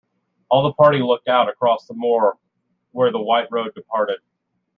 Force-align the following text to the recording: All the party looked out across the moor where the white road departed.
All 0.49 0.63
the 0.63 0.73
party 0.73 0.97
looked 0.97 1.27
out 1.27 1.47
across 1.47 1.85
the 1.85 1.93
moor 1.93 2.35
where 2.91 3.11
the 3.11 3.21
white 3.21 3.51
road 3.51 3.75
departed. 3.75 4.17